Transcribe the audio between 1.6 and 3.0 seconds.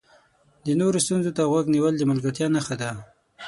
نیول د ملګرتیا نښه ده.